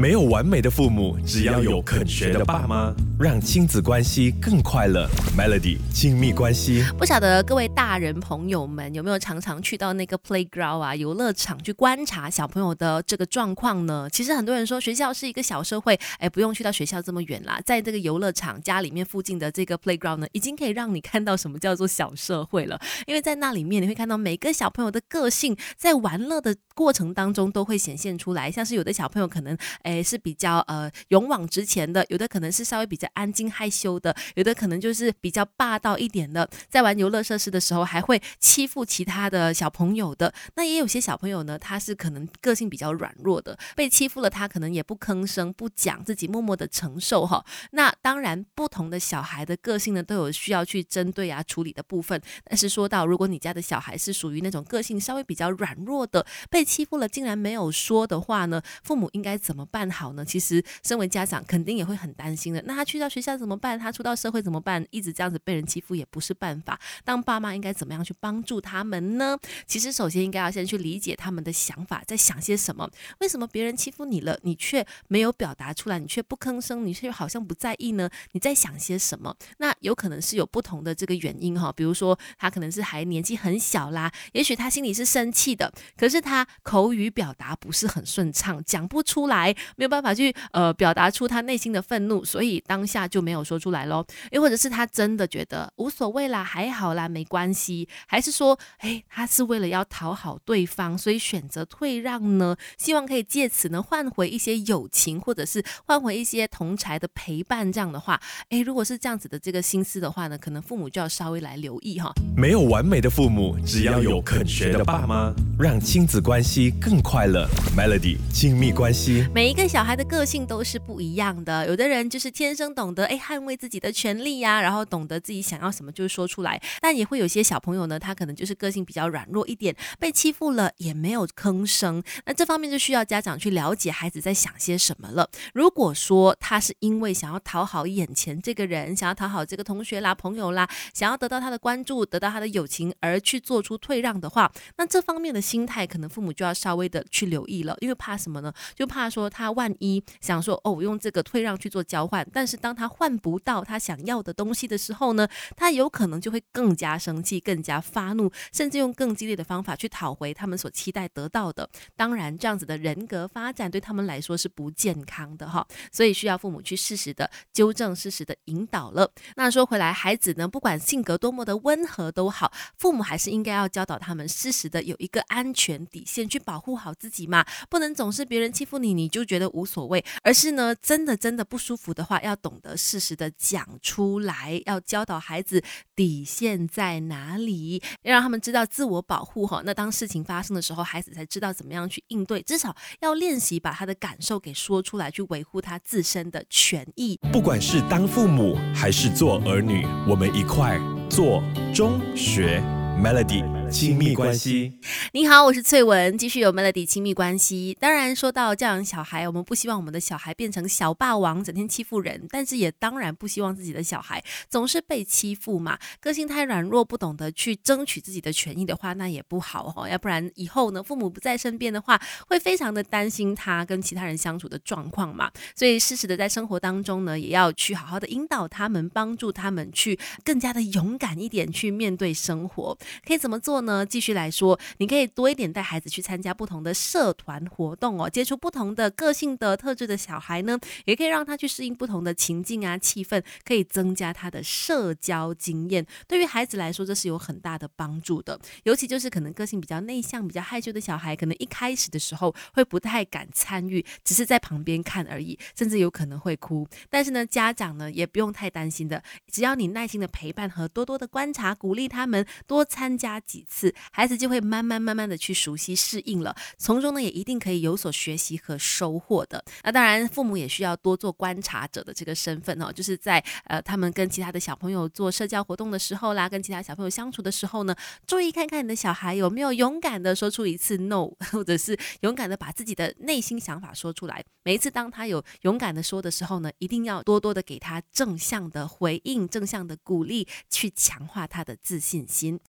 [0.00, 5.06] 没有完美的父母，只要有肯学的爸妈，让亲子关系更快乐。
[5.36, 14.08] Melody 亲密关系，不晓得各位大人朋友们有没有常常去到那个 playground 啊游乐场去观察小朋友的这个状况呢？
[14.10, 22.80] 其实很多人说学校是一个小社会，哎，不用去到学校这么远啦，在这个游乐场家里面附近的这个 playground 呢，已经可以让你看到什么叫做小社会了。
[23.06, 29.54] 因为在那里面你会看到每个小朋友的个性，在玩乐的过程当中都会显现出来，像是有的小朋友可能。
[29.90, 40.32] 诶，是比较呃勇往直前的，有的可能是稍微比较安静害羞的，有的可能就是比较霸道一点的，在玩游乐设施的时候还会欺负其他的小朋友的。
[40.54, 47.44] 那也有些小朋友呢，他是可能个性比较软弱的，被欺负了他可能也不吭声不讲，自己默默的承受哈。
[47.72, 52.20] 那当然，不同的小孩的个性呢，都有需要去针对啊处理的部分。
[52.44, 59.66] 但是说到如果你家的小孩是属于那种个性稍微比较软弱的，被欺负了竟然没有说的话呢，父母应该怎么？
[59.70, 60.24] 办好呢？
[60.24, 62.62] 其实身为家长肯定也会很担心的。
[62.66, 63.78] 那他去到学校怎么办？
[63.78, 64.84] 他出到社会怎么办？
[64.90, 66.78] 一直这样子被人欺负也不是办法。
[67.04, 69.38] 当爸妈应该怎么样去帮助他们呢？
[69.66, 72.90] 其实首先应该要先去理解他们的想法，在想些什么。
[73.20, 78.10] 为什么别人欺负你了，你却没有表达出来，你却不吭声，你却好像不在意呢？
[78.32, 79.34] 你在想些什么？
[79.58, 81.72] 那有可能是有不同的这个原因哈。
[81.72, 89.54] 比如说他可能是还年纪很小啦，也许他心里是生气的，可是他口语表达不是很顺畅，讲不出来。
[89.76, 94.04] 没有办法去呃表达出他内心的愤怒，所以当下就没有说出来喽。
[94.32, 102.56] 又或者是他真的觉得无所谓啦，还好啦，没关系，还是说，哎，他是为了要讨好对方，所以选择退让呢？
[102.78, 107.70] 希望可以借此呢换回一些友情，或者是换回一些同才的陪伴。
[107.70, 112.12] 这样的话，哎，如果是这样子的这个心思的话呢，可能父母就要稍微来留意哈。
[112.36, 117.46] 没有完美的父母，只要有肯学的爸妈，让亲子关系更快乐。
[117.76, 119.70] Melody 亲密关系，每一个。
[119.70, 126.60] 小孩的个性都是不一样的，有的人就是天生懂得哎捍卫自己的权利呀，然后懂得自己想要什么就说出来。
[126.80, 132.02] 但也会有些小朋友呢，他可能就是个性比较软弱一点，被欺负了也没有吭声。
[132.24, 135.28] 那这方面就需要家长去了解孩子在想些什么了。
[135.54, 148.52] 如果说他是因为想要讨好眼前这个人，想要讨好这个同学啦、朋友啦，想要得到他的关注、得到他的友情而去做出退让的话，那这方面的心态可能父母就要稍微的去留意了，因为怕什么呢？
[148.74, 149.39] 就怕说他。
[149.40, 161.66] 他万一想说哦，我用这个退让去做交换，但是当他换不到他想要的东西的时候呢，他有可能就会更加生气、更加发怒，甚至用更激烈的方法去讨回他们所期待得到的。
[161.96, 169.10] 当然，这样子的人格发展对他们来说是不健康的哈，所以需要父母去适时的纠正、适时的引导了。
[169.36, 179.50] 那说回来，孩子呢，不管性格多么的温和都好，父母还是应该要教导他们适时的有一个安全底线去保护好自己嘛，不能总是别人欺负你，你就觉得。
[179.50, 185.60] 无所谓，而是呢，真的真的不舒服的话，要懂得适时的讲出来，要教导孩子
[185.96, 189.60] 底线在哪里，要让他们知道自我保护哈。
[189.64, 197.18] 那当事情发生的时候，孩子才知道怎么样去应对，至少要练习把他的感受给说出来，去维护他自身的权益。
[197.32, 200.78] 不管是当父母还是做儿女，我们一块
[201.10, 201.42] 做
[201.74, 202.62] 中学
[203.02, 203.59] Melody。
[203.70, 204.76] 亲密关系，
[205.12, 207.76] 你好，我是翠文，继续有 Melody 亲密关系。
[207.78, 215.78] 当然，说到教养小孩，我们不希望我们的小孩变成小霸王，整天欺负人，但是也当然不希望自己的小孩总是被欺负嘛。
[216.00, 219.86] 个性太软弱，不懂得去争取自己的权益的话，那也不好哦。
[219.88, 225.30] 要不然以后呢，父母不在身边的话，会非常的担心他跟其他人相处的状况嘛。
[225.54, 232.76] 所以适时的在生活当中呢，也要去好好的引导他们，帮助他们去更加的勇敢一点去面对生活。
[233.06, 233.59] 可以怎么做？
[233.62, 245.86] 呢，继续来说，你可以多一点带孩子去参加不同的社团活动哦，接触不同的个性的特质的小孩呢，也可以让他去适应不同的情境啊、气氛，可以增加他的社交经验。
[246.06, 248.38] 对于孩子来说，这是有很大的帮助的。
[248.64, 256.66] 尤其就是可能个性比较内向、比较害羞的小孩，可能一开始的时候会不太敢参与，只是在旁边看而已，甚至有可能会哭。
[256.88, 263.44] 但是呢，家长呢也不用太担心的，只要你耐心的陪伴和多多的观察，鼓励他们多参加几。
[263.50, 269.44] 次孩子就会慢慢慢慢的去熟悉适应了，从中呢也一定可以有所学习和收获的。
[269.64, 277.74] 那当然，父母也需要多做观察者的这个身份哦，就是在呃他们跟其他的小朋友做社交活动的时候啦，跟其他小朋友相处的时候呢，
[278.06, 284.24] 注意看看你的小孩有没有勇敢的说出一次 no，或者是勇敢的把自己的内心想法说出来。
[284.44, 292.38] 每一次当他有勇敢的说的时候呢，一定要多多的给他正向的回应，正向的鼓励，去强化他的自信心。